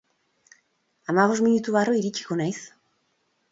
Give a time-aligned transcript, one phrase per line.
[1.13, 2.59] Hamabost minutu barru iritsiko naiz.